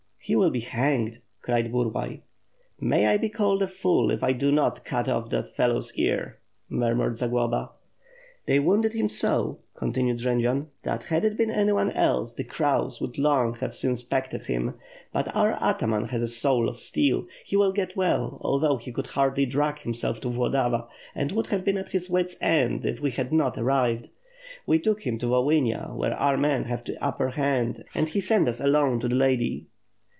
[0.23, 2.21] "He will be hanged!" cried Burlay.
[2.79, 6.37] "May I be called a fool, if I do not cut oflf that fellow's ear,"
[6.69, 7.71] murmured Zagloba.
[8.45, 13.17] "They wounded him so," continued Jendzian, "that, had it been anyone else, the crows would
[13.17, 14.75] long since have pecked at him.
[15.11, 19.07] But our ataman has a soul of steel; he will get well, although he could
[19.07, 23.09] hardly drag himself to Vlodava and would have been at his wits' end if we
[23.09, 24.09] had not arrived.
[24.67, 28.47] We took him to Volhynia where our men have the upper hand and he sent
[28.47, 29.65] us alone to the lady."